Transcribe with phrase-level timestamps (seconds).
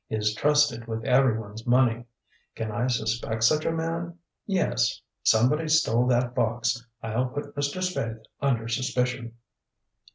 [0.09, 2.05] Is trusted with everyone's money.
[2.55, 4.17] Can I suspect such a man?
[4.47, 4.99] Yes.
[5.21, 6.83] Somebody stole that box.
[7.03, 7.83] I'll put Mr.
[7.83, 9.35] Spaythe under suspicion.